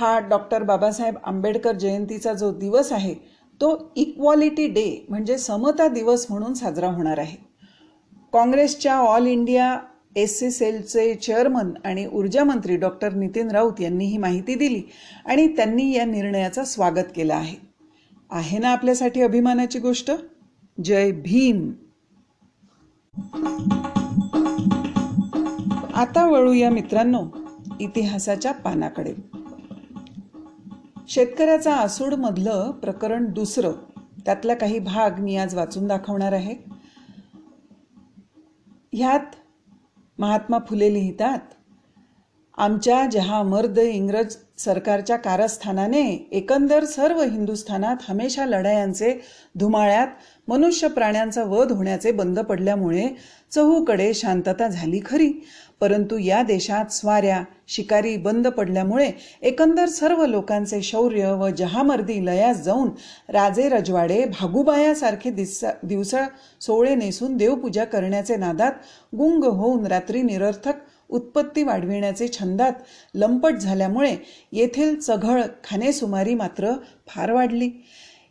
हा 0.00 0.18
डॉक्टर 0.18 0.62
बाबासाहेब 0.62 1.14
आंबेडकर 1.24 1.72
जयंतीचा 1.72 2.32
जो 2.32 2.52
दिवस 2.52 2.92
आहे 2.92 3.14
तो 3.60 3.92
इक्वॉलिटी 3.96 4.66
डे 4.66 5.06
म्हणजे 5.08 5.38
समता 5.38 5.88
दिवस 5.88 6.26
म्हणून 6.30 6.54
साजरा 6.54 6.88
होणार 6.88 7.18
आहे. 7.18 7.36
काँग्रेसच्या 8.32 8.94
ऑल 8.94 9.26
इंडिया 9.26 9.78
एस 10.16 10.38
सी 10.38 10.50
सेलचे 10.50 11.14
चेअरमन 11.14 11.70
आणि 11.84 12.06
ऊर्जा 12.06 12.44
मंत्री 12.44 12.76
डॉक्टर 12.76 13.12
नितीन 13.12 13.50
राऊत 13.50 13.80
यांनी 13.80 14.04
ही 14.04 14.18
माहिती 14.18 14.54
दिली 14.54 14.82
आणि 15.24 15.46
त्यांनी 15.46 15.92
या 15.92 16.04
निर्णयाचं 16.04 16.64
स्वागत 16.64 17.12
केलं 17.16 17.34
आहे. 17.34 17.56
आहे 18.30 18.58
ना 18.58 18.68
आपल्यासाठी 18.68 19.22
अभिमानाची 19.22 19.78
गोष्ट? 19.78 20.10
जय 20.84 21.10
भीम. 21.10 21.72
आता 25.94 26.26
वळूया 26.26 26.70
मित्रांनो 26.70 27.26
इतिहासाच्या 27.80 28.52
पानाकडे. 28.52 29.14
शेतकऱ्याचा 31.08 31.76
आसूड 31.76 32.14
मधलं 32.14 32.70
प्रकरण 32.70 33.32
दुसरं. 33.32 33.72
त्यातला 34.24 34.54
काही 34.54 34.78
भाग 34.78 35.20
मी 35.20 35.36
आज 35.36 35.54
वाचून 35.54 35.86
दाखवणार 35.86 36.32
आहे. 36.32 36.54
ह्यात 38.92 39.34
महात्मा 40.18 40.58
फुले 40.58 40.94
लिहितात 40.94 41.38
आमच्या 42.58 43.06
जहा 43.12 43.42
मर्द 43.42 43.78
इंग्रज 43.78 44.36
सरकारच्या 44.58 45.16
कारस्थानाने 45.16 46.28
एकंदर 46.32 46.84
सर्व 46.84 47.22
हिंदुस्थानात 47.22 47.96
हमेशा 48.08 48.46
लढायांचे 48.46 49.20
धुमाळ्यात 49.58 50.06
मनुष्य 50.48 50.88
प्राण्यांचा 50.88 51.42
वध 51.44 51.72
होण्याचे 51.72 52.12
बंद 52.12 52.40
पडल्यामुळे 52.40 53.08
चहूकडे 53.50 54.14
शांतता 54.14 54.68
झाली 54.68 55.00
खरी. 55.06 55.32
परंतु 55.80 56.18
या 56.18 56.42
देशात 56.42 56.92
स्वाऱ्या 56.92 57.42
शिकारी 57.68 58.16
बंद 58.16 58.48
पडल्यामुळे 58.48 59.10
एकंदर 59.42 59.86
सर्व 59.86 60.26
लोकांचे 60.26 60.82
शौर्य 60.82 61.32
व 61.32 61.48
जहामर्दी 61.48 62.26
लयास 62.26 62.62
जाऊन 62.62 62.88
राजे 63.28 63.68
रजवाडे 63.68 64.24
भागुबायासारखे 64.24 65.30
दिसा 65.30 65.70
दिवसा 65.82 66.26
सोळे 66.60 66.94
नेसून 66.94 67.36
देवपूजा 67.36 67.84
करण्याचे 67.84 68.36
नादात 68.36 68.72
गुंग 69.16 69.44
होऊन 69.44 69.86
रात्री 69.86 70.22
निरर्थक 70.22 70.74
उत्पत्ती 71.08 71.62
वाढविण्याचे 71.62 72.28
छंदात 72.28 72.72
लंपट 73.14 73.52
झाल्यामुळे 73.52 74.16
येथील 74.52 75.00
चघळ 75.00 75.42
खानेसुमारी 75.64 76.34
मात्र 76.34 76.72
फार 77.06 77.32
वाढली. 77.32 77.70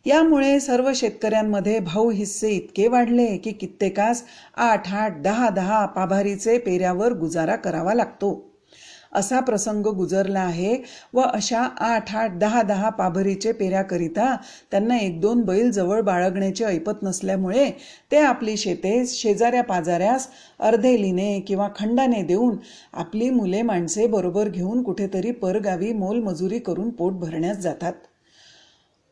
यामुळे 0.06 0.58
सर्व 0.60 0.90
शेतकऱ्यांमध्ये 0.94 1.78
भाऊ 1.80 2.10
हिस्से 2.10 2.48
इतके 2.50 2.86
वाढले 2.88 3.36
की 3.36 3.52
कित्येकास 3.52 4.22
आठ 4.56 4.92
आठ 4.94 5.20
दहा 5.22 5.48
दहा 5.48 5.84
पाभारीचे 5.86 6.56
पेऱ्यावर 6.58 7.12
गुजारा 7.12 7.56
करावा 7.56 7.94
लागतो. 7.94 8.48
असा 9.14 9.40
प्रसंग 9.40 9.86
गुजरला 9.86 10.40
आहे 10.40 10.76
व 11.14 11.20
अशा 11.22 11.60
आठ 11.80 12.14
आठ 12.16 12.36
दहा 12.38 12.62
दहा 12.62 12.88
पाभरीचे 12.88 13.52
पेऱ्याकरिता 13.52 14.34
त्यांना 14.70 14.98
एक 14.98 15.20
दोन 15.20 15.42
बैल 15.42 15.70
जवळ 15.70 16.00
बाळगण्याची 16.00 16.64
ऐपत 16.64 17.02
नसल्यामुळे 17.02 17.70
ते 18.12 18.18
आपली 18.18 18.56
शेते 18.56 19.04
शेजाऱ्या 19.06 19.62
पाजाऱ्यास 19.62 20.28
अर्धेलीने 20.60 21.38
किंवा 21.40 21.68
खंडाने 21.76 22.22
देऊन 22.22 22.56
आपली 22.92 23.30
मुले 23.30 23.62
माणसे 23.62 24.06
बरोबर 24.06 24.48
घेऊन 24.48 24.82
कुठेतरी 24.82 25.30
परगावी 25.32 25.92
मोलमजुरी 25.92 26.58
करून 26.58 26.90
पोट 26.90 27.12
भरण्यास 27.12 27.56
जातात. 27.56 27.92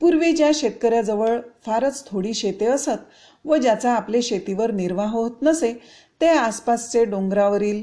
पूर्वी 0.01 0.33
ज्या 0.33 0.51
शेतकऱ्याजवळ 0.55 1.39
फारच 1.67 2.05
थोडी 2.07 2.35
शेते 2.35 2.67
असत 2.67 3.05
व 3.45 3.57
ज्याचा 3.57 3.93
आपले 3.93 4.23
शेतीवर 4.23 4.71
निर्वाह 4.71 5.11
होत 5.13 5.43
नसे 5.43 5.73
ते 6.21 6.29
आसपासचे 6.29 7.05
डोंगरावरील 7.05 7.83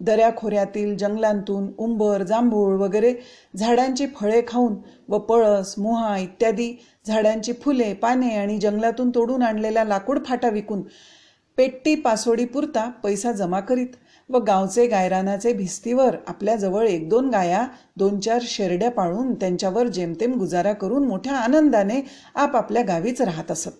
दऱ्याखोऱ्यातील 0.00 0.96
जंगलांतून 0.96 1.66
उंबर 1.78 2.22
जांभूळ 2.22 2.76
वगैरे 2.76 3.14
झाडांची 3.56 4.06
फळे 4.16 4.42
खाऊन 4.48 4.76
व 5.08 5.18
पळस 5.18 5.74
मोहा 5.78 6.16
इत्यादी 6.18 6.72
झाडांची 7.06 7.52
फुले 7.52 7.92
पाने 7.94 8.34
आणि 8.36 8.58
जंगलातून 8.58 9.10
तोडून 9.10 9.42
आणलेला 9.42 9.84
लाकूड 9.84 10.18
फाटा 10.26 10.48
विकून 10.48 10.82
पेट्टी 11.58 11.94
पासोडी 11.94 12.44
पुरता 12.44 12.88
पैसा 13.02 13.32
जमा 13.32 13.60
करीत 13.60 13.96
व 14.30 14.38
गावचे 14.38 14.86
गायरानाचे 14.86 15.52
भिस्तीवर 15.52 16.16
आपल्याजवळ 16.26 16.86
एक 16.86 17.08
दोन 17.08 17.30
गाया 17.30 17.66
दोन 17.96 18.20
चार 18.20 18.42
शेरड्या 18.42 18.90
पाळून 18.90 19.34
त्यांच्यावर 19.34 19.86
जेमतेम 19.86 20.38
गुजारा 20.38 20.72
करून 20.72 21.06
मोठ्या 21.06 21.36
आनंदाने 21.36 22.00
आपापल्या 22.34 22.82
गावीच 22.82 23.20
राहत 23.20 23.50
असत. 23.50 23.70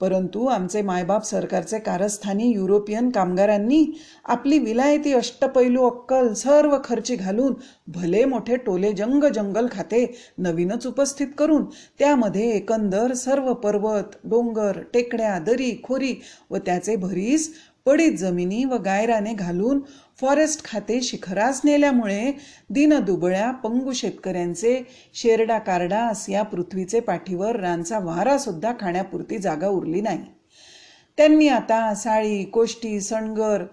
परंतु 0.00 0.46
आमचे 0.46 0.80
मायबाप 0.82 1.24
सरकारचे 1.24 1.78
कारस्थानी 1.78 2.48
युरोपियन 2.52 3.10
कामगारांनी 3.10 3.84
आपली 4.24 4.58
विलायती 4.58 5.12
अष्टपैलू 5.12 5.86
अक्कल 5.86 6.32
सर्व 6.32 6.76
खर्ची 6.84 7.16
घालून 7.16 7.52
भले 7.86 8.24
मोठे 8.24 8.56
टोले 8.56 8.92
जंग 8.92 9.24
जंगल 9.24 9.66
खाते 9.72 10.04
नवीनच 10.38 10.86
उपस्थित 10.86 11.26
करून 11.38 11.64
त्यामध्ये 11.98 12.50
एकंदर 12.50 13.12
सर्व 13.14 13.52
पर्वत 13.54 14.16
डोंगर 14.24 14.80
टेकड्या 14.94 15.38
दरी 15.38 15.74
खोरी 15.84 16.14
व 16.50 16.56
त्याचे 16.56 16.96
भरीस 16.96 17.48
पडीत 17.86 18.12
जमिनी 18.12 18.64
व 18.64 18.76
गायराने 18.76 19.32
घालून 19.34 19.80
फॉरेस्ट 20.20 20.64
खाते 20.64 21.00
शिखरास 21.00 21.60
नेल्यामुळे 21.64 22.32
दिनदुबळ्या 22.70 23.50
पंगू 23.50 23.92
शेतकऱ्यांचे 23.92 24.82
शेरडा 25.14 25.58
कारडास 25.58 26.28
या 26.30 26.42
पृथ्वीचे 26.42 27.00
पाठीवर 27.00 27.56
रानचा 27.56 27.98
वारा 27.98 28.38
सुद्धा 28.38 28.72
खाण्यापुरती 28.80 29.38
जागा 29.38 29.68
उरली 29.68 30.00
नाही. 30.00 30.24
त्यांनी 31.16 31.48
आता 31.48 31.94
साळी 31.94 32.44
कोष्टी 32.44 33.00
सणगर 33.00 33.64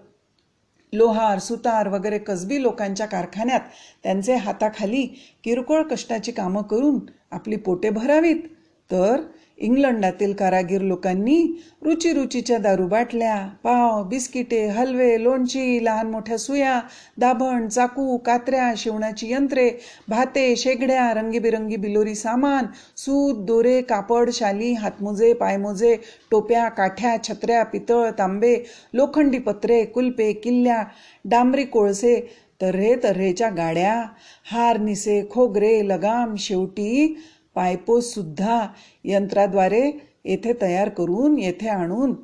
लोहार 0.92 1.38
सुतार 1.38 1.88
वगैरे 1.88 2.18
कसबी 2.18 2.62
लोकांच्या 2.62 3.06
कारखान्यात 3.06 3.60
त्यांचे 4.02 4.34
हाताखाली 4.34 5.06
किरकोळ 5.44 5.82
कष्टाची 5.82 6.32
कामं 6.32 6.62
करून 6.62 6.98
आपली 7.30 7.56
पोटे 7.56 7.90
भरावीत. 7.90 8.42
तर 8.90 9.20
इंग्लंडातील 9.60 10.32
कारागीर 10.32 10.80
लोकांनी 10.80 11.40
रुची 11.82 12.12
रुचीच्या 12.12 12.58
दारू 12.58 12.86
बाटल्या 12.88 13.36
पाव 13.64 14.02
बिस्किटे 14.08 14.64
हलवे 14.66 15.22
लोणची 15.22 15.84
लहान 15.84 16.10
मोठ्या 16.10 16.38
सुया 16.38 16.78
दाभण 17.18 17.66
चाकू 17.68 18.16
कात्र्या 18.16 18.72
शिवणाची 18.76 19.32
यंत्रे 19.32 19.68
भाते 20.08 20.54
शेगड्या 20.56 21.12
रंगीबिरंगी 21.14 21.76
बिलोरी 21.76 22.14
सामान 22.14 22.66
सूत 22.96 23.44
दोरे 23.44 23.80
कापड 23.82 24.30
शाली 24.30 24.72
हातमोजे 24.72 25.32
पायमोजे 25.32 25.96
टोप्या 26.30 26.68
काठ्या 26.68 27.16
छत्र्या 27.24 27.62
पितळ 27.64 28.10
तांबे 28.18 28.56
लोखंडी 28.94 29.38
पत्रे 29.38 29.84
कुलपे 29.84 30.32
किल्ल्या 30.32 30.82
डांबरी 31.24 31.64
कोळसे 31.64 32.20
तऱ्हे 32.60 32.94
तऱ्हेच्या 33.04 33.48
गाड्या 33.50 33.94
हार 34.44 34.78
निसे 34.78 35.22
खोगरे 35.30 35.80
लगाम 35.88 36.34
शेवटी 36.38 37.14
सुद्धा 38.00 38.66
यंत्राद्वारे 39.04 39.90
येथे 40.24 40.52
तयार 40.62 40.88
करून 40.88 41.38
येथे 41.38 41.68
आणून 41.68 42.14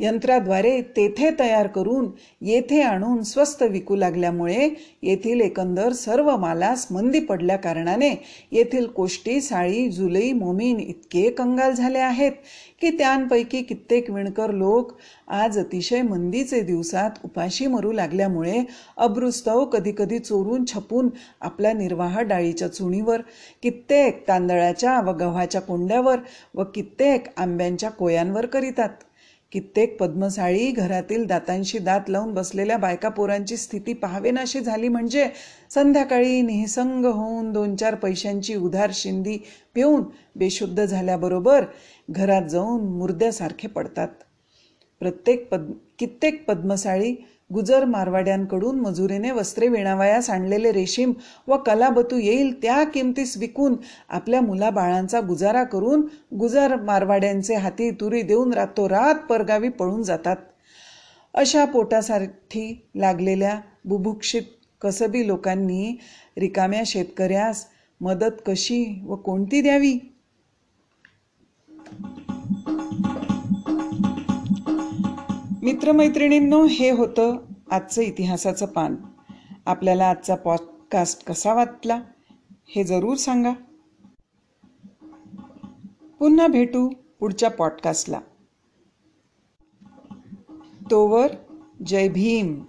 यंत्राद्वारे 0.00 0.80
तेथे 0.96 1.30
तयार 1.38 1.66
करून 1.66 2.10
येथे 2.40 2.80
आणून 2.82 3.22
स्वस्त 3.22 3.62
विकू 3.62 3.96
लागल्यामुळे 3.96 4.68
येथील 5.02 5.40
एकंदर 5.40 5.92
सर्व 5.92 6.36
मालास 6.36 6.86
मंदी 6.90 7.20
पडल्या 7.20 7.56
कारणाने 7.56 8.10
येथील 8.52 8.86
कोष्टी 8.86 9.40
साळी 9.40 9.88
जुलई 9.88 10.32
मोमीन 10.32 10.80
इतके 10.80 11.28
कंगाल 11.30 11.72
झाले 11.72 11.98
आहेत 11.98 12.32
की 12.80 12.90
त्यांपैकी 12.90 13.62
कित्येक 13.62 14.10
विणकर 14.10 14.50
लोक 14.50 14.92
आज 15.28 15.58
अतिशय 15.58 16.02
मंदीचे 16.02 16.60
दिवसात 16.60 17.10
उपाशी 17.24 17.66
मरू 17.66 17.92
लागल्यामुळे 17.92 18.62
अब्रुस्तव 18.96 19.64
कधीकधी 19.64 20.18
चोरून 20.18 20.64
छपून 20.64 21.08
आपला 21.40 21.72
निर्वाह 21.72 22.20
डाळीच्या 22.20 22.68
चुणीवर 22.68 23.20
कित्येक 23.62 24.28
तांदळाच्या 24.28 25.00
व 25.00 25.12
गव्हाच्या 25.12 25.60
कोंड्यावर 25.60 26.18
व 26.54 26.64
कित्येक 26.64 27.28
आंब्यांच्या 27.36 27.90
कोयांवर 27.90 28.46
करीतात. 28.46 28.88
कित्येक 29.54 29.96
पद्मसाळी 30.00 30.70
घरातील 30.70 31.24
दातांशी 31.26 31.78
दात 31.78 32.08
लावून 32.08 32.32
बसलेल्या 32.34 32.76
बायका 32.76 33.08
पोरांची 33.08 33.56
स्थिती 33.56 33.92
पाहावेनाशी 33.92 34.60
झाली 34.60 34.88
म्हणजे 34.88 35.28
संध्याकाळी 35.70 36.40
निसंग 36.42 37.04
होऊन 37.04 37.52
दोन 37.52 37.76
चार 37.76 37.94
पैशांची 37.94 38.54
उधार 38.54 38.90
शिंदी 38.94 39.38
पिऊन 39.74 40.02
बेशुद्ध 40.36 40.84
झाल्याबरोबर 40.84 41.64
घरात 42.10 42.42
जाऊन 42.42 42.84
मुर्द्यासारखे 42.84 43.68
पडतात. 43.68 44.08
प्रत्येक 45.00 45.48
पद 45.48 45.70
कित्येक 45.98 46.44
पद्मसाळी 46.44 47.14
गुजर 47.52 47.84
मारवाड्यांकडून 47.84 48.80
मजुरीने 48.80 49.30
वस्त्रे 49.30 49.68
विणावयास 49.68 50.30
आणलेले 50.30 50.72
रेशीम 50.72 51.12
व 51.48 51.56
कलाबतू 51.56 52.16
येईल 52.18 52.62
त्या 52.62 52.84
किमतीस 52.84 53.36
विकून 53.36 53.76
आपल्या 54.08 54.40
मुलाबाळांचा 54.40 55.20
गुजारा 55.20 55.64
करून 55.64 56.06
गुजर 56.38 56.76
मारवाड्यांचे 56.76 57.54
हाती 57.54 57.90
तुरी 57.90 58.22
देऊन 58.22 58.52
रातोरात 58.52 59.14
परगावी 59.14 59.68
पळून 59.68 60.02
जातात. 60.02 60.36
अशा 61.34 61.64
पोटासाठी 61.64 62.88
लागलेल्या 62.96 63.60
बुभुक्षित 63.84 64.42
कसबी 64.82 65.26
लोकांनी 65.26 65.98
रिकाम्या 66.38 66.82
शेतकऱ्यास 66.86 67.66
मदत 68.00 68.40
कशी 68.46 69.00
व 69.06 69.16
कोणती 69.16 69.60
द्यावी? 69.60 69.98
मित्रमैत्रिणींनो 75.64 76.66
हे 76.66 76.90
होतं 76.90 77.36
आजचं 77.70 78.02
इतिहासाचं 78.02 78.66
पान. 78.66 78.96
आपल्याला 79.66 80.06
आजचा 80.06 80.34
पॉडकास्ट 80.34 81.24
कसा 81.24 81.54
वाटला 81.54 82.02
हे 82.66 82.84
जरूर 82.84 83.16
सांगा. 83.16 83.52
पुन्हा 86.18 86.46
भेटू 86.46 86.90
पुढच्या 87.20 87.50
पॉडकास्टला 87.50 88.20
तोवर 90.90 91.26
जय 91.86 92.08
भीम. 92.08 92.64